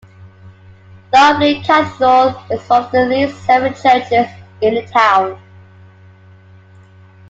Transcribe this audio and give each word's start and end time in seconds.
Dunblane 1.13 1.61
Cathedral 1.63 2.43
is 2.49 2.67
one 2.67 2.85
of 2.85 2.95
at 2.95 3.07
least 3.07 3.37
seven 3.45 3.71
churches 3.75 4.25
in 4.59 4.73
the 4.73 4.87
town. 4.91 5.39